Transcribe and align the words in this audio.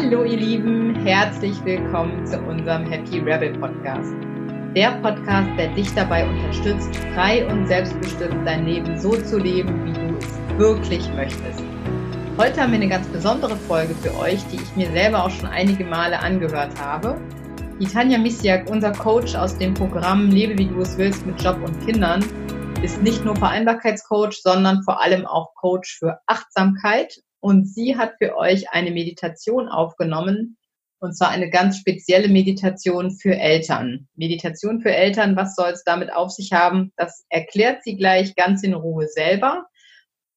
Hallo 0.00 0.22
ihr 0.22 0.36
Lieben, 0.36 0.94
herzlich 1.04 1.56
willkommen 1.64 2.24
zu 2.24 2.38
unserem 2.38 2.84
Happy 2.84 3.18
Rebel 3.18 3.58
Podcast. 3.58 4.14
Der 4.76 4.92
Podcast, 5.02 5.48
der 5.58 5.74
dich 5.74 5.92
dabei 5.92 6.24
unterstützt, 6.24 6.94
frei 7.14 7.44
und 7.48 7.66
selbstbestimmt 7.66 8.46
dein 8.46 8.64
Leben 8.64 8.96
so 8.96 9.10
zu 9.20 9.38
leben, 9.38 9.84
wie 9.86 9.92
du 9.92 10.16
es 10.18 10.56
wirklich 10.56 11.12
möchtest. 11.14 11.64
Heute 12.38 12.62
haben 12.62 12.70
wir 12.70 12.78
eine 12.78 12.88
ganz 12.88 13.08
besondere 13.08 13.56
Folge 13.56 13.92
für 13.96 14.16
euch, 14.20 14.38
die 14.52 14.62
ich 14.62 14.76
mir 14.76 14.88
selber 14.92 15.24
auch 15.24 15.30
schon 15.30 15.48
einige 15.48 15.84
Male 15.84 16.20
angehört 16.20 16.80
habe. 16.80 17.20
Die 17.80 17.86
Tanja 17.86 18.18
Misiak, 18.18 18.70
unser 18.70 18.92
Coach 18.92 19.34
aus 19.34 19.58
dem 19.58 19.74
Programm 19.74 20.30
Lebe 20.30 20.56
wie 20.58 20.66
du 20.66 20.80
es 20.80 20.96
willst 20.96 21.26
mit 21.26 21.42
Job 21.42 21.58
und 21.60 21.84
Kindern, 21.84 22.24
ist 22.82 23.02
nicht 23.02 23.24
nur 23.24 23.34
Vereinbarkeitscoach, 23.34 24.42
sondern 24.42 24.84
vor 24.84 25.02
allem 25.02 25.26
auch 25.26 25.56
Coach 25.56 25.98
für 25.98 26.20
Achtsamkeit 26.28 27.18
und 27.40 27.66
sie 27.66 27.96
hat 27.96 28.14
für 28.18 28.36
euch 28.36 28.70
eine 28.70 28.90
Meditation 28.90 29.68
aufgenommen, 29.68 30.56
und 31.00 31.16
zwar 31.16 31.30
eine 31.30 31.48
ganz 31.50 31.78
spezielle 31.78 32.28
Meditation 32.28 33.12
für 33.12 33.36
Eltern. 33.36 34.08
Meditation 34.16 34.80
für 34.80 34.92
Eltern, 34.92 35.36
was 35.36 35.54
soll 35.54 35.70
es 35.70 35.84
damit 35.84 36.12
auf 36.12 36.30
sich 36.30 36.52
haben? 36.52 36.92
Das 36.96 37.24
erklärt 37.28 37.84
sie 37.84 37.96
gleich 37.96 38.34
ganz 38.34 38.64
in 38.64 38.74
Ruhe 38.74 39.06
selber. 39.06 39.66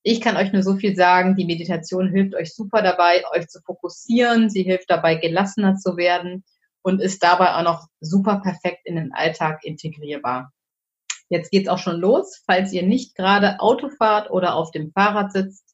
Ich 0.03 0.21
kann 0.21 0.37
euch 0.37 0.51
nur 0.51 0.63
so 0.63 0.75
viel 0.75 0.95
sagen, 0.95 1.35
die 1.35 1.45
Meditation 1.45 2.09
hilft 2.09 2.35
euch 2.35 2.53
super 2.53 2.81
dabei, 2.81 3.23
euch 3.35 3.47
zu 3.47 3.59
fokussieren. 3.61 4.49
Sie 4.49 4.63
hilft 4.63 4.89
dabei, 4.89 5.15
gelassener 5.15 5.77
zu 5.77 5.97
werden 5.97 6.43
und 6.83 7.01
ist 7.01 7.23
dabei 7.23 7.55
auch 7.55 7.63
noch 7.63 7.87
super 7.99 8.41
perfekt 8.41 8.81
in 8.85 8.95
den 8.95 9.13
Alltag 9.13 9.63
integrierbar. 9.63 10.51
Jetzt 11.29 11.49
geht's 11.49 11.70
auch 11.70 11.77
schon 11.77 11.99
los. 11.99 12.41
Falls 12.45 12.73
ihr 12.73 12.83
nicht 12.83 13.15
gerade 13.15 13.59
Auto 13.59 13.89
fahrt 13.89 14.29
oder 14.31 14.55
auf 14.55 14.71
dem 14.71 14.91
Fahrrad 14.91 15.31
sitzt, 15.31 15.70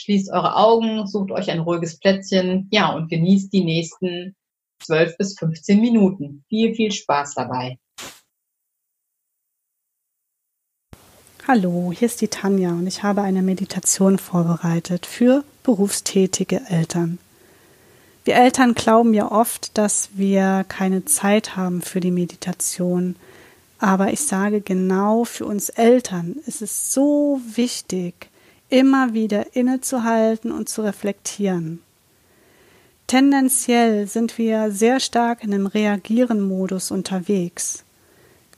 Schließt 0.00 0.32
eure 0.32 0.56
Augen, 0.56 1.06
sucht 1.06 1.30
euch 1.30 1.50
ein 1.50 1.60
ruhiges 1.60 1.98
Plätzchen, 1.98 2.68
ja, 2.70 2.90
und 2.94 3.10
genießt 3.10 3.52
die 3.52 3.62
nächsten 3.62 4.34
12 4.82 5.18
bis 5.18 5.38
15 5.38 5.78
Minuten. 5.78 6.42
Viel, 6.48 6.74
viel 6.74 6.90
Spaß 6.90 7.34
dabei. 7.34 7.78
Hallo, 11.46 11.92
hier 11.94 12.06
ist 12.06 12.22
die 12.22 12.28
Tanja 12.28 12.70
und 12.70 12.86
ich 12.86 13.02
habe 13.02 13.20
eine 13.20 13.42
Meditation 13.42 14.16
vorbereitet 14.16 15.04
für 15.04 15.44
berufstätige 15.64 16.62
Eltern. 16.70 17.18
Wir 18.24 18.36
Eltern 18.36 18.72
glauben 18.72 19.12
ja 19.12 19.30
oft, 19.30 19.76
dass 19.76 20.08
wir 20.14 20.64
keine 20.66 21.04
Zeit 21.04 21.56
haben 21.56 21.82
für 21.82 22.00
die 22.00 22.10
Meditation. 22.10 23.16
Aber 23.78 24.14
ich 24.14 24.20
sage 24.20 24.62
genau, 24.62 25.24
für 25.24 25.44
uns 25.44 25.68
Eltern 25.68 26.36
ist 26.46 26.62
es 26.62 26.94
so 26.94 27.42
wichtig, 27.54 28.29
immer 28.70 29.12
wieder 29.12 29.54
innezuhalten 29.54 30.52
und 30.52 30.68
zu 30.68 30.82
reflektieren. 30.82 31.80
Tendenziell 33.06 34.06
sind 34.06 34.38
wir 34.38 34.70
sehr 34.70 35.00
stark 35.00 35.42
in 35.42 35.52
einem 35.52 35.66
Reagieren-Modus 35.66 36.92
unterwegs. 36.92 37.84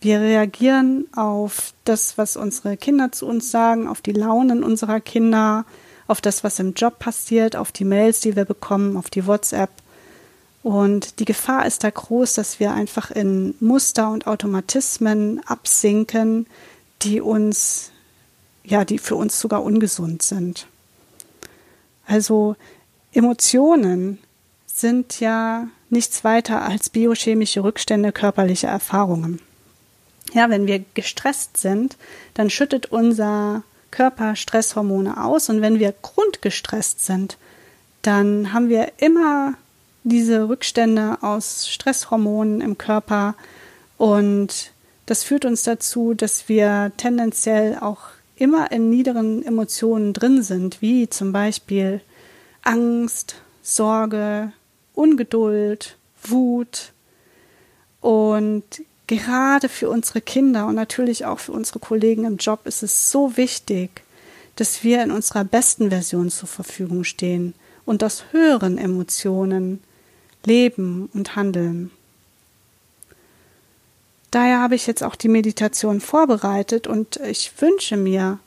Wir 0.03 0.21
reagieren 0.21 1.07
auf 1.15 1.73
das, 1.85 2.19
was 2.19 2.37
unsere 2.37 2.77
Kinder 2.77 3.13
zu 3.13 3.27
uns 3.27 3.51
sagen, 3.51 3.89
auf 3.89 4.03
die 4.03 4.13
Launen 4.13 4.63
unserer 4.63 5.01
Kinder, 5.01 5.65
auf 6.07 6.21
das, 6.21 6.45
was 6.45 6.59
im 6.59 6.75
Job 6.75 6.99
passiert, 6.99 7.57
auf 7.57 7.73
die 7.73 7.85
Mails, 7.85 8.21
die 8.21 8.37
wir 8.37 8.45
bekommen, 8.45 8.97
auf 8.97 9.09
die 9.09 9.27
WhatsApp. 9.27 9.71
Und 10.63 11.21
die 11.21 11.25
Gefahr 11.25 11.67
ist 11.67 11.85
da 11.85 11.91
groß, 11.91 12.35
dass 12.35 12.61
wir 12.61 12.73
einfach 12.73 13.11
in 13.11 13.55
Muster 13.61 14.11
und 14.11 14.27
Automatismen 14.27 15.41
absinken, 15.47 16.47
die 17.03 17.21
uns 17.21 17.92
ja, 18.65 18.85
die 18.85 18.99
für 18.99 19.17
uns 19.17 19.39
sogar 19.41 19.63
ungesund 19.63 20.23
sind. 20.23 20.67
Also 22.07 22.57
Emotionen 23.13 24.19
sind 24.67 25.21
ja 25.21 25.69
nichts 25.91 26.25
weiter 26.25 26.63
als 26.63 26.91
biochemische 26.91 27.63
Rückstände 27.63 28.13
körperlicher 28.13 28.69
Erfahrungen. 28.69 29.41
Ja, 30.33 30.49
wenn 30.49 30.67
wir 30.67 30.83
gestresst 30.95 31.59
sind, 31.59 31.97
dann 32.35 32.49
schüttet 32.49 32.87
unser 32.87 33.63
Körper 33.91 34.35
Stresshormone 34.35 35.23
aus 35.23 35.51
und 35.51 35.61
wenn 35.61 35.79
wir 35.79 35.95
grundgestresst 36.01 37.05
sind, 37.05 37.37
dann 38.01 38.53
haben 38.53 38.69
wir 38.69 38.93
immer 38.97 39.55
diese 40.05 40.49
Rückstände 40.49 41.19
aus 41.21 41.69
Stresshormonen 41.69 42.61
im 42.61 42.79
Körper 42.79 43.35
und 43.99 44.73
das 45.07 45.23
führt 45.23 45.45
uns 45.45 45.63
dazu, 45.63 46.15
dass 46.15 46.49
wir 46.49 46.93
tendenziell 46.97 47.79
auch 47.79 48.01
immer 48.43 48.73
in 48.73 48.91
niederen 48.91 49.45
Emotionen 49.47 50.13
drin 50.13 50.43
sind, 50.43 50.83
wie 50.83 51.09
zum 51.09 51.33
Beispiel 51.33 52.01
Angst, 52.63 53.37
Sorge, 53.63 54.53
Ungeduld, 54.95 55.97
Wut. 56.25 56.93
Und 58.01 58.65
gerade 59.07 59.69
für 59.69 59.89
unsere 59.89 60.21
Kinder 60.21 60.67
und 60.67 60.75
natürlich 60.75 61.25
auch 61.25 61.39
für 61.39 61.53
unsere 61.53 61.79
Kollegen 61.79 62.25
im 62.25 62.37
Job 62.37 62.67
ist 62.67 62.83
es 62.83 63.13
so 63.13 63.37
wichtig, 63.37 64.03
dass 64.57 64.83
wir 64.83 65.05
in 65.05 65.13
unserer 65.13 65.45
besten 65.45 65.91
Version 65.91 66.29
zur 66.29 66.49
Verfügung 66.49 67.05
stehen 67.05 67.55
und 67.85 68.03
aus 68.03 68.25
höheren 68.33 68.77
Emotionen 68.77 69.85
leben 70.45 71.09
und 71.15 71.37
handeln. 71.37 71.93
Daher 74.33 74.61
habe 74.61 74.75
ich 74.75 74.87
jetzt 74.87 75.05
auch 75.05 75.15
die 75.15 75.29
Meditation 75.29 76.01
vorbereitet 76.01 76.87
und 76.87 77.17
ich 77.19 77.53
wünsche 77.61 77.99
mir 77.99 78.39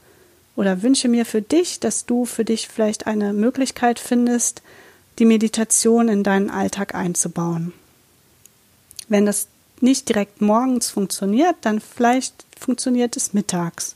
oder 0.56 0.81
wünsche 0.81 1.07
mir 1.07 1.25
für 1.25 1.44
dich, 1.44 1.79
dass 1.79 2.07
du 2.07 2.25
für 2.25 2.44
dich 2.44 2.68
vielleicht 2.68 3.06
eine 3.06 3.34
Möglichkeit 3.34 4.00
findest, 4.00 4.63
die 5.19 5.25
Meditation 5.25 6.07
in 6.07 6.24
deinen 6.24 6.50
Alltag 6.50 6.95
einzubauen. 6.95 7.72
Wenn 9.09 9.28
das 9.28 9.47
nicht 9.79 10.09
direkt 10.09 10.41
morgens 10.41 10.90
funktioniert, 10.90 11.56
dann 11.62 11.79
vielleicht 11.79 12.45
funktioniert 12.59 13.16
es 13.16 13.34
mittags. 13.34 13.95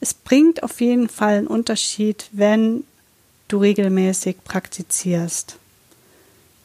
Es 0.00 0.12
bringt 0.12 0.62
auf 0.62 0.82
jeden 0.82 1.08
Fall 1.08 1.38
einen 1.38 1.46
Unterschied, 1.46 2.28
wenn 2.32 2.84
du 3.48 3.56
regelmäßig 3.58 4.44
praktizierst. 4.44 5.56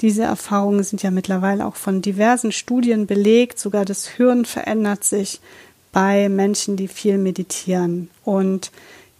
Diese 0.02 0.24
Erfahrungen 0.24 0.84
sind 0.84 1.04
ja 1.04 1.12
mittlerweile 1.12 1.66
auch 1.66 1.76
von 1.76 2.02
diversen 2.02 2.52
Studien 2.52 3.06
belegt. 3.06 3.60
Sogar 3.60 3.86
das 3.86 4.08
Hirn 4.08 4.46
verändert 4.46 5.04
sich 5.04 5.42
bei 5.92 6.30
Menschen, 6.30 6.78
die 6.78 6.88
viel 6.88 7.18
meditieren. 7.18 8.10
Und 8.24 8.72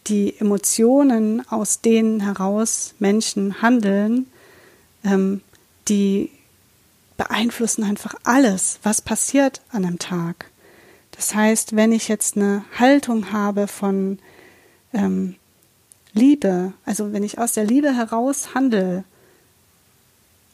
die 0.08 0.40
Emotionen, 0.40 1.46
aus 1.50 1.82
denen 1.82 2.22
heraus 2.22 2.96
Menschen 3.00 3.62
handeln, 3.62 4.28
ähm, 5.04 5.42
die 5.88 6.32
beeinflussen 7.18 7.84
einfach 7.84 8.16
alles, 8.24 8.80
was 8.84 9.02
passiert 9.02 9.62
an 9.72 9.86
einem 9.86 10.00
Tag. 10.00 10.50
Das 11.12 11.36
heißt, 11.36 11.76
wenn 11.76 11.92
ich 11.92 12.08
jetzt 12.08 12.38
eine 12.38 12.64
Haltung 12.78 13.34
habe 13.34 13.68
von 13.68 14.20
ähm, 14.94 15.36
Liebe, 16.14 16.72
also 16.86 17.12
wenn 17.12 17.24
ich 17.24 17.38
aus 17.38 17.54
der 17.54 17.66
Liebe 17.66 17.94
heraus 17.94 18.56
handle, 18.56 19.04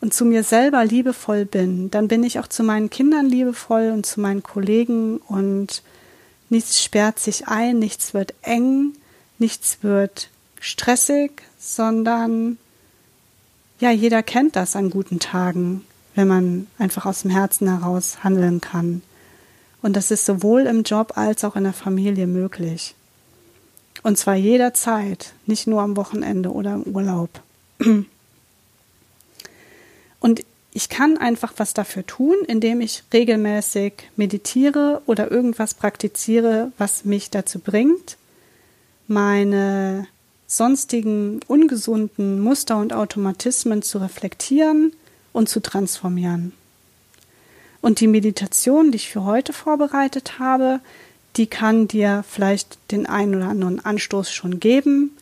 und 0.01 0.13
zu 0.13 0.25
mir 0.25 0.43
selber 0.43 0.83
liebevoll 0.85 1.45
bin, 1.45 1.89
dann 1.91 2.07
bin 2.07 2.23
ich 2.23 2.39
auch 2.39 2.47
zu 2.47 2.63
meinen 2.63 2.89
Kindern 2.89 3.25
liebevoll 3.25 3.91
und 3.91 4.05
zu 4.05 4.19
meinen 4.19 4.43
Kollegen 4.43 5.17
und 5.17 5.81
nichts 6.49 6.83
sperrt 6.83 7.19
sich 7.19 7.47
ein, 7.47 7.79
nichts 7.79 8.13
wird 8.13 8.33
eng, 8.41 8.93
nichts 9.39 9.79
wird 9.81 10.29
stressig, 10.59 11.41
sondern 11.59 12.57
ja, 13.79 13.91
jeder 13.91 14.23
kennt 14.23 14.55
das 14.55 14.75
an 14.75 14.89
guten 14.89 15.19
Tagen, 15.19 15.85
wenn 16.13 16.27
man 16.27 16.67
einfach 16.77 17.05
aus 17.05 17.23
dem 17.23 17.31
Herzen 17.31 17.67
heraus 17.67 18.23
handeln 18.23 18.61
kann. 18.61 19.01
Und 19.81 19.95
das 19.95 20.11
ist 20.11 20.25
sowohl 20.25 20.61
im 20.61 20.83
Job 20.83 21.13
als 21.17 21.43
auch 21.43 21.55
in 21.55 21.63
der 21.63 21.73
Familie 21.73 22.25
möglich. 22.25 22.95
Und 24.01 24.17
zwar 24.17 24.35
jederzeit, 24.35 25.33
nicht 25.45 25.67
nur 25.67 25.81
am 25.81 25.97
Wochenende 25.97 26.51
oder 26.51 26.75
im 26.75 26.83
Urlaub. 26.83 27.29
Und 30.25 30.43
ich 30.73 30.89
kann 30.89 31.19
einfach 31.19 31.53
was 31.57 31.75
dafür 31.75 32.03
tun, 32.03 32.35
indem 32.47 32.81
ich 32.81 33.03
regelmäßig 33.13 34.09
meditiere 34.15 35.03
oder 35.05 35.29
irgendwas 35.29 35.75
praktiziere, 35.75 36.71
was 36.79 37.05
mich 37.05 37.29
dazu 37.29 37.59
bringt, 37.59 38.17
meine 39.07 40.07
sonstigen 40.47 41.41
ungesunden 41.45 42.39
Muster 42.39 42.77
und 42.77 42.91
Automatismen 42.91 43.83
zu 43.83 43.99
reflektieren 43.99 44.93
und 45.31 45.47
zu 45.47 45.59
transformieren. 45.59 46.53
Und 47.81 47.99
die 47.99 48.07
Meditation, 48.07 48.89
die 48.89 48.95
ich 48.95 49.09
für 49.09 49.25
heute 49.25 49.53
vorbereitet 49.53 50.39
habe, 50.39 50.79
die 51.35 51.45
kann 51.45 51.87
dir 51.87 52.25
vielleicht 52.27 52.79
den 52.89 53.05
einen 53.05 53.35
oder 53.35 53.49
anderen 53.49 53.85
Anstoß 53.85 54.31
schon 54.31 54.59
geben. 54.59 55.15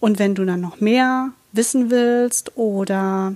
Und 0.00 0.18
wenn 0.18 0.34
du 0.34 0.44
dann 0.44 0.60
noch 0.60 0.80
mehr 0.80 1.32
wissen 1.52 1.90
willst 1.90 2.58
oder 2.58 3.34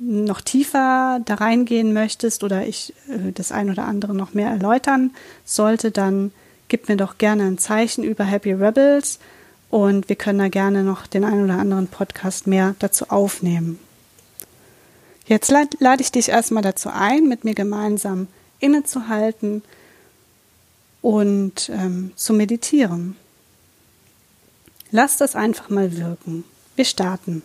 noch 0.00 0.40
tiefer 0.40 1.20
da 1.24 1.34
reingehen 1.34 1.92
möchtest 1.92 2.42
oder 2.42 2.66
ich 2.66 2.94
äh, 3.08 3.32
das 3.32 3.52
ein 3.52 3.70
oder 3.70 3.84
andere 3.84 4.14
noch 4.14 4.34
mehr 4.34 4.48
erläutern 4.48 5.10
sollte, 5.44 5.90
dann 5.90 6.32
gib 6.68 6.88
mir 6.88 6.96
doch 6.96 7.18
gerne 7.18 7.44
ein 7.44 7.58
Zeichen 7.58 8.02
über 8.02 8.24
Happy 8.24 8.52
Rebels 8.52 9.18
und 9.68 10.08
wir 10.08 10.16
können 10.16 10.38
da 10.38 10.48
gerne 10.48 10.82
noch 10.82 11.06
den 11.06 11.24
ein 11.24 11.44
oder 11.44 11.58
anderen 11.58 11.86
Podcast 11.86 12.46
mehr 12.46 12.74
dazu 12.78 13.10
aufnehmen. 13.10 13.78
Jetzt 15.26 15.50
lade 15.50 16.00
ich 16.00 16.10
dich 16.10 16.30
erstmal 16.30 16.62
dazu 16.62 16.88
ein, 16.88 17.28
mit 17.28 17.44
mir 17.44 17.54
gemeinsam 17.54 18.26
innezuhalten 18.58 19.62
und 21.02 21.70
ähm, 21.72 22.12
zu 22.16 22.32
meditieren. 22.32 23.16
Lass 24.90 25.18
das 25.18 25.36
einfach 25.36 25.68
mal 25.68 25.96
wirken. 25.96 26.44
Wir 26.74 26.84
starten. 26.84 27.42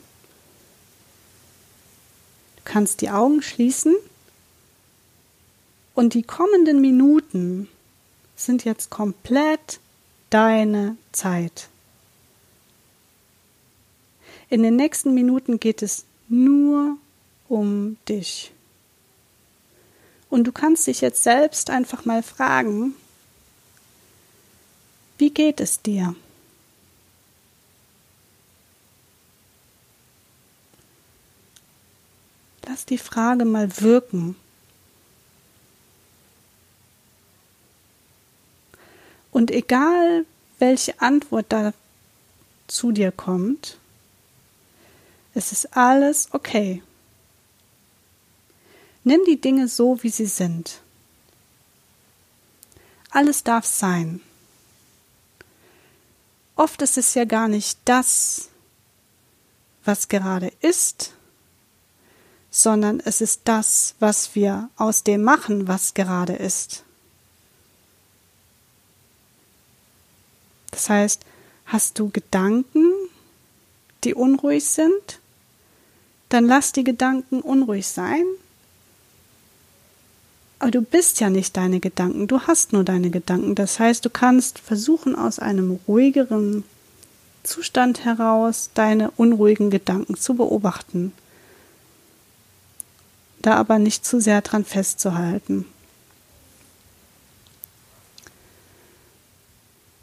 Kannst 2.66 3.02
die 3.02 3.10
Augen 3.10 3.42
schließen 3.42 3.96
und 5.94 6.14
die 6.14 6.24
kommenden 6.24 6.82
Minuten 6.82 7.70
sind 8.36 8.66
jetzt 8.66 8.90
komplett 8.90 9.80
deine 10.30 10.98
Zeit. 11.14 11.70
In 14.50 14.62
den 14.62 14.76
nächsten 14.76 15.14
Minuten 15.14 15.60
geht 15.60 15.82
es 15.82 16.06
nur 16.28 16.98
um 17.48 17.98
dich. 18.10 18.52
Und 20.30 20.46
du 20.46 20.52
kannst 20.52 20.88
dich 20.88 21.02
jetzt 21.02 21.24
selbst 21.24 21.70
einfach 21.70 22.06
mal 22.06 22.24
fragen, 22.24 22.96
wie 25.18 25.30
geht 25.30 25.62
es 25.62 25.82
dir? 25.82 26.16
Die 32.90 32.98
Frage 32.98 33.46
mal 33.46 33.82
wirken. 33.82 34.36
Und 39.32 39.52
egal, 39.52 40.26
welche 40.60 41.02
Antwort 41.02 41.48
da 41.50 41.74
zu 42.68 42.92
dir 42.92 43.12
kommt, 43.12 43.78
es 45.34 45.52
ist 45.52 45.76
alles 45.76 46.30
okay. 46.32 46.82
Nimm 49.04 49.22
die 49.28 49.40
Dinge 49.40 49.68
so, 49.68 50.02
wie 50.02 50.10
sie 50.10 50.26
sind. 50.26 50.82
Alles 53.12 53.44
darf 53.44 53.66
sein. 53.66 54.22
Oft 56.56 56.82
ist 56.82 56.98
es 56.98 57.14
ja 57.14 57.26
gar 57.26 57.48
nicht 57.48 57.78
das, 57.86 58.50
was 59.84 60.08
gerade 60.08 60.52
ist, 60.62 61.14
sondern 62.56 63.02
es 63.02 63.20
ist 63.20 63.42
das, 63.44 63.96
was 64.00 64.34
wir 64.34 64.70
aus 64.78 65.04
dem 65.04 65.24
machen, 65.24 65.68
was 65.68 65.94
gerade 65.94 66.32
ist. 66.32 66.86
Das 70.72 70.90
heißt, 70.90 71.26
hast 71.66 72.00
du 72.00 72.10
Gedanken, 72.12 72.94
die 74.06 74.14
unruhig 74.14 74.64
sind, 74.64 75.20
dann 76.30 76.46
lass 76.46 76.72
die 76.72 76.86
Gedanken 76.86 77.42
unruhig 77.42 77.88
sein. 77.88 78.24
Aber 80.60 80.72
du 80.72 80.82
bist 80.82 81.20
ja 81.20 81.30
nicht 81.30 81.58
deine 81.58 81.82
Gedanken, 81.82 82.28
du 82.28 82.40
hast 82.40 82.72
nur 82.72 82.86
deine 82.86 83.10
Gedanken. 83.10 83.56
Das 83.56 83.80
heißt, 83.80 84.06
du 84.06 84.10
kannst 84.10 84.60
versuchen, 84.60 85.14
aus 85.18 85.40
einem 85.40 85.78
ruhigeren 85.90 86.64
Zustand 87.44 88.06
heraus 88.06 88.70
deine 88.74 89.12
unruhigen 89.12 89.70
Gedanken 89.70 90.16
zu 90.16 90.36
beobachten. 90.36 91.12
Da 93.46 93.58
aber 93.58 93.78
nicht 93.78 94.04
zu 94.04 94.20
sehr 94.20 94.42
dran 94.42 94.66
festzuhalten. 94.66 95.66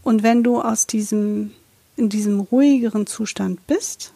Und 0.05 0.23
wenn 0.23 0.45
du 0.45 0.61
aus 0.61 0.87
diesem, 0.87 1.53
in 1.97 2.09
diesem 2.09 2.39
ruhigeren 2.39 3.05
Zustand 3.09 3.67
bist, 3.67 4.13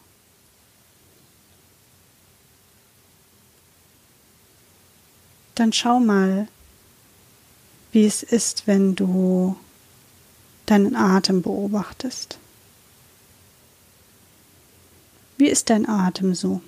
dann 5.56 5.72
schau 5.72 5.98
mal, 5.98 6.46
wie 7.90 8.06
es 8.06 8.22
ist, 8.22 8.68
wenn 8.68 8.94
du 8.94 9.56
deinen 10.66 10.94
Atem 10.94 11.42
beobachtest. 11.42 12.38
Wie 15.36 15.48
ist 15.48 15.68
dein 15.68 15.88
Atem 15.88 16.36
so? 16.36 16.60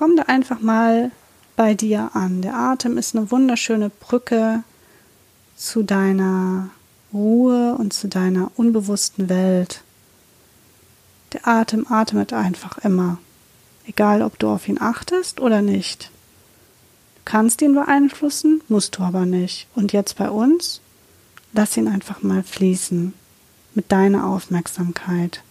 Komm 0.00 0.16
da 0.16 0.22
einfach 0.22 0.60
mal 0.60 1.10
bei 1.56 1.74
dir 1.74 2.12
an. 2.14 2.40
Der 2.40 2.54
Atem 2.54 2.96
ist 2.96 3.14
eine 3.14 3.30
wunderschöne 3.30 3.90
Brücke 3.90 4.64
zu 5.56 5.82
deiner 5.82 6.70
Ruhe 7.12 7.74
und 7.74 7.92
zu 7.92 8.08
deiner 8.08 8.50
unbewussten 8.56 9.28
Welt. 9.28 9.82
Der 11.34 11.46
Atem 11.46 11.86
atmet 11.86 12.32
einfach 12.32 12.78
immer 12.78 13.18
egal 13.86 14.22
ob 14.22 14.38
du 14.38 14.48
auf 14.48 14.68
ihn 14.68 14.80
achtest 14.80 15.38
oder 15.38 15.60
nicht. 15.60 16.10
Du 17.16 17.20
kannst 17.26 17.60
ihn 17.60 17.74
beeinflussen, 17.74 18.62
musst 18.68 18.96
du 18.96 19.02
aber 19.02 19.26
nicht. 19.26 19.68
Und 19.74 19.92
jetzt 19.92 20.16
bei 20.16 20.30
uns, 20.30 20.80
lass 21.52 21.76
ihn 21.76 21.88
einfach 21.88 22.22
mal 22.22 22.42
fließen 22.42 23.12
mit 23.74 23.92
deiner 23.92 24.26
Aufmerksamkeit. 24.26 25.42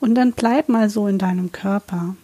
Und 0.00 0.14
dann 0.14 0.32
bleib 0.32 0.68
mal 0.68 0.88
so 0.88 1.06
in 1.06 1.18
deinem 1.18 1.52
Körper. 1.52 2.16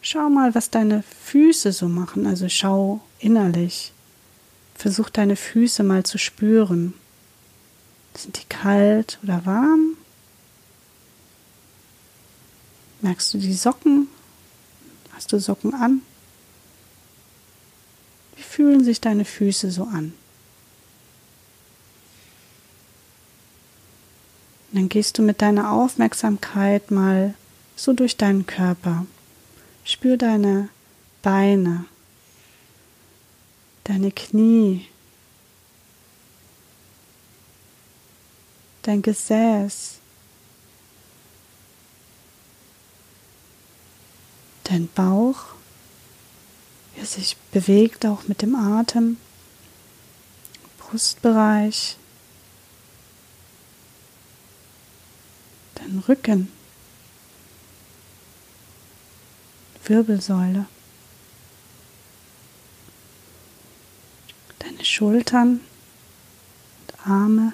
Schau 0.00 0.30
mal, 0.30 0.54
was 0.54 0.70
deine 0.70 1.02
Füße 1.02 1.72
so 1.72 1.88
machen. 1.88 2.26
Also 2.26 2.48
schau 2.48 3.00
innerlich. 3.18 3.92
Versuch 4.74 5.10
deine 5.10 5.36
Füße 5.36 5.82
mal 5.82 6.04
zu 6.04 6.18
spüren. 6.18 6.94
Sind 8.16 8.38
die 8.38 8.48
kalt 8.48 9.18
oder 9.22 9.44
warm? 9.44 9.96
Merkst 13.00 13.34
du 13.34 13.38
die 13.38 13.54
Socken? 13.54 14.08
Hast 15.12 15.32
du 15.32 15.40
Socken 15.40 15.74
an? 15.74 16.02
Wie 18.36 18.42
fühlen 18.42 18.84
sich 18.84 19.00
deine 19.00 19.24
Füße 19.24 19.70
so 19.70 19.84
an? 19.84 20.14
Und 24.74 24.80
dann 24.80 24.88
gehst 24.88 25.18
du 25.18 25.22
mit 25.22 25.40
deiner 25.40 25.70
Aufmerksamkeit 25.70 26.90
mal 26.90 27.34
so 27.76 27.92
durch 27.92 28.16
deinen 28.16 28.44
Körper. 28.44 29.06
Spür 29.84 30.16
deine 30.16 30.68
Beine, 31.22 31.84
deine 33.84 34.10
Knie, 34.10 34.88
dein 38.82 39.00
Gesäß, 39.00 39.98
dein 44.64 44.88
Bauch, 44.88 45.54
wie 46.94 47.00
er 47.00 47.06
sich 47.06 47.36
bewegt 47.52 48.04
auch 48.06 48.26
mit 48.26 48.42
dem 48.42 48.56
Atem, 48.56 49.18
Brustbereich, 50.78 51.96
dein 55.94 56.00
Rücken, 56.00 56.50
Wirbelsäule. 59.84 60.66
Schultern 64.84 65.60
und 66.80 67.06
Arme 67.10 67.52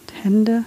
und 0.00 0.24
Hände. 0.24 0.64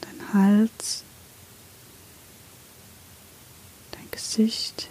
Dein 0.00 0.32
Hals, 0.32 1.02
dein 3.90 4.10
Gesicht, 4.12 4.88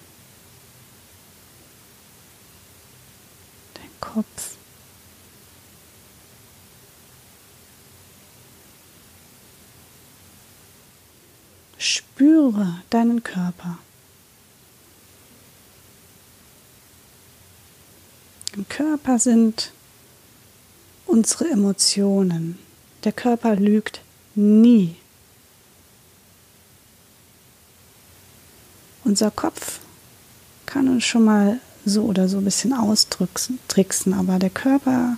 dein 3.75 3.89
Kopf. 4.01 4.52
Spüre 12.63 12.81
deinen 12.89 13.23
Körper. 13.23 13.77
Im 18.55 18.67
Körper 18.69 19.19
sind 19.19 19.71
unsere 21.05 21.49
Emotionen. 21.49 22.57
Der 23.03 23.11
Körper 23.11 23.55
lügt 23.55 24.01
nie. 24.35 24.95
Unser 29.03 29.31
Kopf 29.31 29.79
kann 30.65 30.87
uns 30.87 31.03
schon 31.03 31.25
mal 31.25 31.59
so 31.85 32.03
oder 32.03 32.29
so 32.29 32.37
ein 32.37 32.45
bisschen 32.45 32.71
austricksen, 32.71 34.13
aber 34.13 34.39
der 34.39 34.49
Körper, 34.49 35.17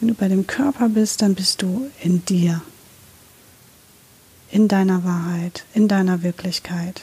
wenn 0.00 0.08
du 0.08 0.14
bei 0.14 0.26
dem 0.26 0.46
Körper 0.46 0.88
bist, 0.88 1.22
dann 1.22 1.36
bist 1.36 1.62
du 1.62 1.88
in 2.00 2.24
dir, 2.24 2.60
in 4.52 4.68
deiner 4.68 5.02
Wahrheit, 5.02 5.64
in 5.72 5.88
deiner 5.88 6.22
Wirklichkeit. 6.22 7.02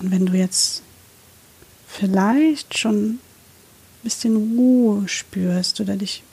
Und 0.00 0.10
wenn 0.10 0.26
du 0.26 0.32
jetzt 0.32 0.82
vielleicht 1.86 2.76
schon 2.76 3.04
ein 3.04 3.20
bisschen 4.02 4.36
Ruhe 4.58 5.06
spürst 5.06 5.80
oder 5.80 5.96
dich 5.96 6.24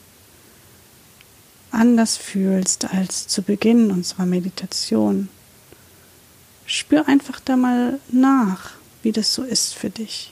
anders 1.70 2.16
fühlst 2.16 2.92
als 2.92 3.28
zu 3.28 3.42
Beginn 3.42 3.92
unserer 3.92 4.26
Meditation, 4.26 5.28
spür 6.66 7.06
einfach 7.06 7.38
da 7.38 7.56
mal 7.56 8.00
nach, 8.10 8.72
wie 9.02 9.12
das 9.12 9.32
so 9.32 9.44
ist 9.44 9.72
für 9.72 9.88
dich. 9.88 10.31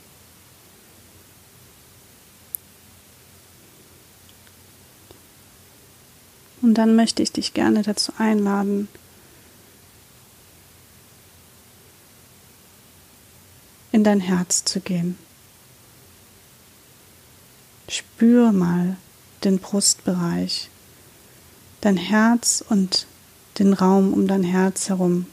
Und 6.63 6.75
dann 6.75 6.95
möchte 6.95 7.23
ich 7.23 7.33
dich 7.33 7.55
gerne 7.55 7.83
dazu 7.83 8.13
einladen, 8.19 8.89
in 13.93 14.05
dein 14.05 14.21
Herz 14.21 14.65
zu 14.65 14.81
gehen. 14.81 15.19
Spür 17.89 18.53
mal 18.53 18.97
den 19.43 19.59
Brustbereich, 19.59 20.69
dein 21.81 21.97
Herz 21.97 22.63
und 22.69 23.07
den 23.59 23.73
Raum 23.73 24.13
um 24.13 24.29
dein 24.29 24.45
Herz 24.45 24.89
herum. 24.89 25.27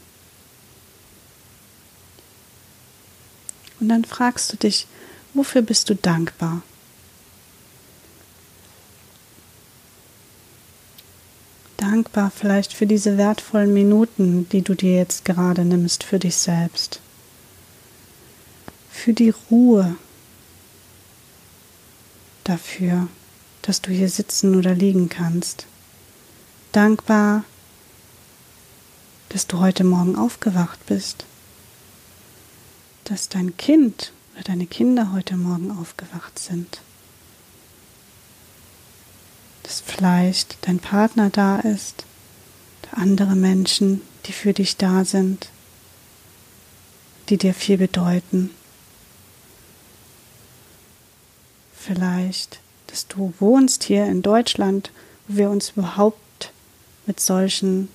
Und 3.80 3.88
dann 3.88 4.04
fragst 4.04 4.52
du 4.52 4.56
dich, 4.56 4.86
wofür 5.34 5.62
bist 5.62 5.88
du 5.88 5.94
dankbar? 5.94 6.62
Dankbar 11.98 12.30
vielleicht 12.30 12.74
für 12.74 12.86
diese 12.86 13.18
wertvollen 13.18 13.74
Minuten, 13.74 14.48
die 14.50 14.62
du 14.62 14.74
dir 14.74 14.94
jetzt 14.94 15.24
gerade 15.24 15.64
nimmst 15.64 16.04
für 16.04 16.20
dich 16.20 16.36
selbst. 16.36 17.00
Für 18.88 19.12
die 19.12 19.34
Ruhe. 19.50 19.96
Dafür, 22.44 23.08
dass 23.62 23.82
du 23.82 23.90
hier 23.90 24.08
sitzen 24.08 24.54
oder 24.54 24.74
liegen 24.74 25.08
kannst. 25.08 25.66
Dankbar, 26.70 27.42
dass 29.30 29.48
du 29.48 29.58
heute 29.58 29.82
Morgen 29.82 30.14
aufgewacht 30.14 30.78
bist 30.86 31.24
dass 33.08 33.30
dein 33.30 33.56
Kind 33.56 34.12
oder 34.34 34.42
deine 34.44 34.66
Kinder 34.66 35.12
heute 35.12 35.36
Morgen 35.36 35.70
aufgewacht 35.70 36.38
sind. 36.38 36.82
Dass 39.68 39.82
vielleicht 39.82 40.56
dein 40.62 40.78
Partner 40.78 41.28
da 41.28 41.58
ist, 41.58 42.06
andere 42.90 43.36
Menschen, 43.36 44.00
die 44.24 44.32
für 44.32 44.54
dich 44.54 44.78
da 44.78 45.04
sind, 45.04 45.50
die 47.28 47.36
dir 47.36 47.52
viel 47.52 47.76
bedeuten. 47.76 48.48
Vielleicht, 51.74 52.60
dass 52.86 53.08
du 53.08 53.34
wohnst 53.40 53.84
hier 53.84 54.06
in 54.06 54.22
Deutschland, 54.22 54.90
wo 55.26 55.36
wir 55.36 55.50
uns 55.50 55.72
überhaupt 55.76 56.50
mit 57.04 57.20
solchen 57.20 57.90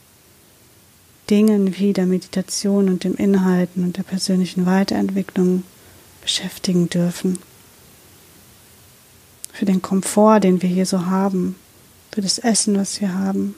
Dingen 1.31 1.79
wie 1.79 1.91
der 1.91 2.05
Meditation 2.05 2.87
und 2.87 3.03
dem 3.03 3.15
Inhalten 3.15 3.83
und 3.83 3.97
der 3.97 4.03
persönlichen 4.03 4.67
Weiterentwicklung 4.67 5.63
beschäftigen 6.21 6.87
dürfen. 6.87 7.39
Für 9.51 9.65
den 9.65 9.81
Komfort, 9.81 10.41
den 10.41 10.61
wir 10.61 10.69
hier 10.69 10.85
so 10.85 11.07
haben, 11.07 11.55
für 12.13 12.21
das 12.21 12.37
Essen, 12.37 12.77
was 12.77 13.01
wir 13.01 13.15
haben. 13.15 13.55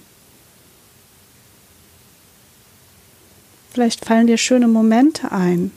Vielleicht 3.72 4.06
fallen 4.06 4.28
dir 4.28 4.38
schöne 4.38 4.70
Momente 4.70 5.34
ein 5.34 5.72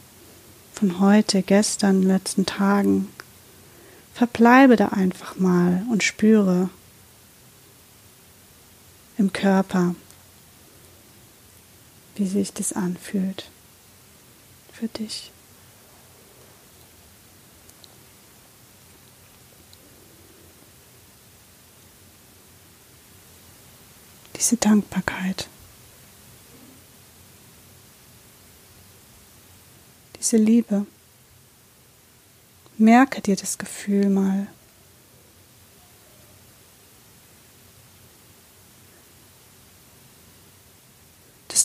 von 0.73 1.01
heute, 1.01 1.43
gestern, 1.43 2.05
letzten 2.05 2.47
Tagen. 2.47 3.09
Verbleibe 4.15 4.77
da 4.77 4.89
einfach 4.89 5.37
mal 5.37 5.85
und 5.91 6.05
spüre 6.05 6.71
im 9.17 9.33
Körper, 9.33 9.97
wie 12.15 12.29
sich 12.29 12.53
das 12.53 12.73
anfühlt 12.73 13.51
für 14.73 14.87
dich. 14.87 15.33
Diese 24.39 24.57
Dankbarkeit, 24.57 25.49
diese 30.19 30.37
Liebe. 30.37 30.87
Merke 32.77 33.21
dir 33.21 33.35
das 33.35 33.59
Gefühl 33.59 34.09
mal. 34.09 34.47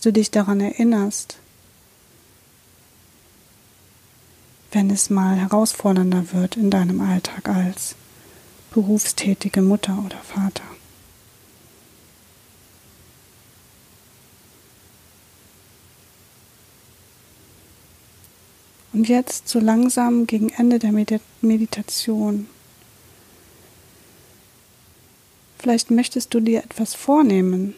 du 0.05 0.11
dich 0.11 0.31
daran 0.31 0.59
erinnerst, 0.59 1.37
wenn 4.71 4.89
es 4.89 5.09
mal 5.09 5.35
herausfordernder 5.35 6.33
wird 6.33 6.57
in 6.57 6.69
deinem 6.69 6.99
Alltag 7.01 7.47
als 7.47 7.95
berufstätige 8.71 9.61
Mutter 9.61 9.97
oder 10.05 10.17
Vater. 10.17 10.63
Und 18.93 19.09
jetzt 19.09 19.49
so 19.49 19.59
langsam 19.59 20.27
gegen 20.27 20.49
Ende 20.49 20.77
der 20.77 20.91
Meditation. 21.41 22.47
Vielleicht 25.57 25.89
möchtest 25.89 26.33
du 26.33 26.39
dir 26.39 26.63
etwas 26.63 26.93
vornehmen, 26.93 27.73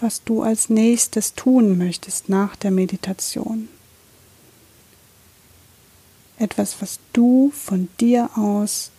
was 0.00 0.24
du 0.24 0.42
als 0.42 0.70
nächstes 0.70 1.34
tun 1.34 1.76
möchtest 1.76 2.28
nach 2.28 2.56
der 2.56 2.70
Meditation. 2.70 3.68
Etwas, 6.38 6.80
was 6.80 6.98
du 7.12 7.52
von 7.54 7.88
dir 8.00 8.30
aus 8.36 8.90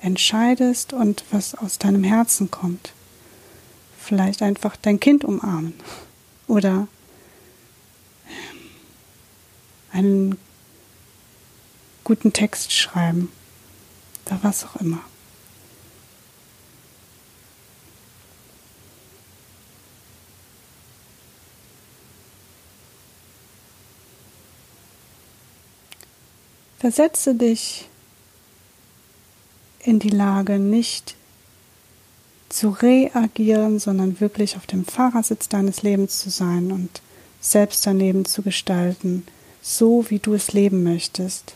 entscheidest 0.00 0.92
und 0.92 1.24
was 1.30 1.54
aus 1.54 1.78
deinem 1.78 2.04
Herzen 2.04 2.50
kommt. 2.50 2.92
Vielleicht 3.98 4.42
einfach 4.42 4.76
dein 4.76 5.00
Kind 5.00 5.24
umarmen 5.24 5.74
oder 6.46 6.86
einen 9.94 10.36
guten 12.02 12.32
Text 12.32 12.72
schreiben 12.72 13.30
oder 14.26 14.38
was 14.42 14.64
auch 14.64 14.76
immer. 14.76 15.00
Versetze 26.78 27.34
dich 27.34 27.88
in 29.78 30.00
die 30.00 30.10
Lage, 30.10 30.58
nicht 30.58 31.14
zu 32.50 32.70
reagieren, 32.70 33.78
sondern 33.78 34.20
wirklich 34.20 34.56
auf 34.56 34.66
dem 34.66 34.84
Fahrersitz 34.84 35.48
deines 35.48 35.82
Lebens 35.82 36.18
zu 36.18 36.28
sein 36.28 36.72
und 36.72 37.00
selbst 37.40 37.86
dein 37.86 37.98
Leben 37.98 38.24
zu 38.26 38.42
gestalten, 38.42 39.26
so 39.64 40.04
wie 40.10 40.18
du 40.18 40.34
es 40.34 40.52
leben 40.52 40.82
möchtest. 40.84 41.54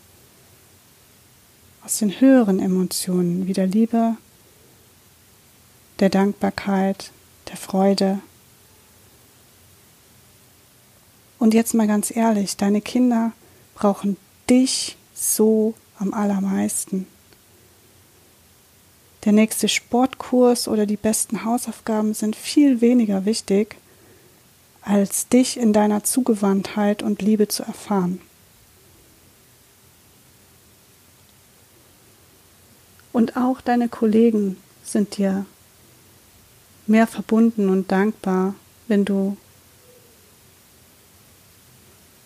Aus 1.85 1.99
den 1.99 2.21
höheren 2.21 2.59
Emotionen 2.59 3.47
wie 3.47 3.53
der 3.53 3.67
Liebe, 3.67 4.17
der 6.01 6.09
Dankbarkeit, 6.09 7.11
der 7.51 7.59
Freude. 7.59 8.21
Und 11.39 11.53
jetzt 11.53 11.75
mal 11.75 11.87
ganz 11.87 12.15
ehrlich, 12.15 12.57
deine 12.57 12.81
Kinder 12.81 13.33
brauchen 13.75 14.17
dich 14.49 14.97
so 15.15 15.75
am 15.99 16.15
allermeisten. 16.15 17.07
Der 19.27 19.33
nächste 19.33 19.69
Sportkurs 19.69 20.67
oder 20.67 20.87
die 20.87 20.97
besten 20.97 21.45
Hausaufgaben 21.45 22.15
sind 22.15 22.37
viel 22.37 22.81
weniger 22.81 23.27
wichtig, 23.27 23.77
als 24.89 25.29
dich 25.29 25.59
in 25.59 25.75
deiner 25.75 26.03
Zugewandtheit 26.03 27.03
und 27.03 27.21
Liebe 27.21 27.47
zu 27.47 27.63
erfahren. 27.63 28.23
Und 33.13 33.37
auch 33.37 33.61
deine 33.61 33.91
Kollegen 33.91 34.57
sind 34.83 35.19
dir 35.19 35.45
mehr 36.87 37.07
verbunden 37.07 37.69
und 37.69 37.93
dankbar, 37.93 38.55
wenn 38.87 39.05
du 39.05 39.37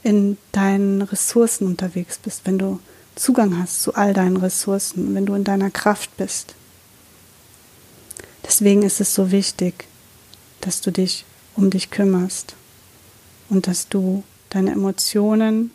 in 0.04 0.38
deinen 0.52 1.02
Ressourcen 1.02 1.66
unterwegs 1.66 2.18
bist, 2.18 2.42
wenn 2.44 2.60
du 2.60 2.78
Zugang 3.16 3.58
hast 3.58 3.82
zu 3.82 3.94
all 3.94 4.14
deinen 4.14 4.36
Ressourcen, 4.36 5.16
wenn 5.16 5.26
du 5.26 5.34
in 5.34 5.42
deiner 5.42 5.70
Kraft 5.70 6.16
bist. 6.16 6.54
Deswegen 8.44 8.82
ist 8.82 9.00
es 9.00 9.14
so 9.14 9.32
wichtig, 9.32 9.86
dass 10.60 10.80
du 10.80 10.92
dich 10.92 11.24
um 11.56 11.70
dich 11.70 11.90
kümmerst 11.90 12.54
und 13.48 13.66
dass 13.66 13.88
du 13.88 14.24
deine 14.50 14.72
Emotionen 14.72 15.70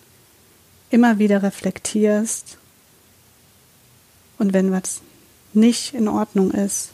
immer 0.89 1.19
wieder 1.19 1.43
reflektierst 1.43 2.57
und 4.37 4.53
wenn 4.53 4.71
was 4.71 5.01
nicht 5.53 5.93
in 5.93 6.07
Ordnung 6.07 6.51
ist, 6.51 6.91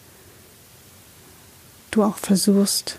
du 1.92 2.04
auch 2.04 2.18
versuchst, 2.18 2.98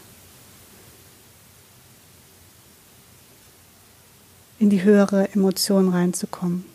in 4.58 4.70
die 4.70 4.82
höhere 4.82 5.28
Emotion 5.32 5.88
reinzukommen. 5.88 6.73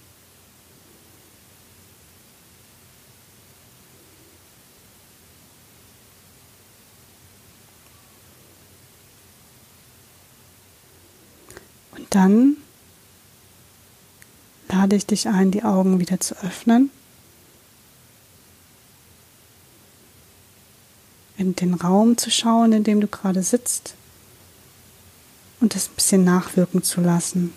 Dann 12.09 12.57
lade 14.69 14.95
ich 14.95 15.05
dich 15.05 15.27
ein, 15.27 15.51
die 15.51 15.63
Augen 15.63 15.99
wieder 15.99 16.19
zu 16.19 16.35
öffnen. 16.43 16.89
In 21.37 21.55
den 21.55 21.73
Raum 21.73 22.17
zu 22.17 22.29
schauen, 22.29 22.73
in 22.73 22.83
dem 22.83 23.01
du 23.01 23.07
gerade 23.07 23.43
sitzt 23.43 23.95
und 25.59 25.75
es 25.75 25.87
ein 25.87 25.95
bisschen 25.95 26.23
nachwirken 26.23 26.83
zu 26.83 27.01
lassen, 27.01 27.53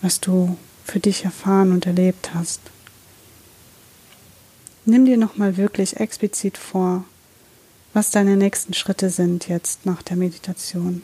was 0.00 0.20
du 0.20 0.56
für 0.84 1.00
dich 1.00 1.24
erfahren 1.24 1.72
und 1.72 1.86
erlebt 1.86 2.34
hast. 2.34 2.60
Nimm 4.84 5.04
dir 5.04 5.16
nochmal 5.16 5.56
wirklich 5.56 5.98
explizit 5.98 6.58
vor, 6.58 7.04
was 7.92 8.10
deine 8.10 8.36
nächsten 8.36 8.74
Schritte 8.74 9.10
sind 9.10 9.48
jetzt 9.48 9.86
nach 9.86 10.02
der 10.02 10.16
Meditation. 10.16 11.02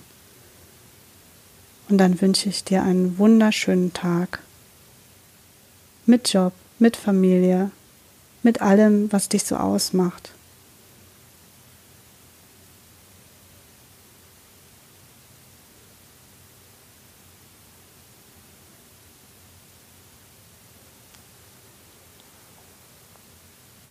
Und 1.89 1.99
dann 1.99 2.21
wünsche 2.21 2.49
ich 2.49 2.65
dir 2.65 2.83
einen 2.83 3.19
wunderschönen 3.19 3.93
Tag 3.93 4.41
mit 6.07 6.33
Job, 6.33 6.53
mit 6.79 6.97
Familie, 6.97 7.71
mit 8.43 8.61
allem, 8.61 9.11
was 9.13 9.29
dich 9.29 9.45
so 9.45 9.57
ausmacht. 9.57 10.31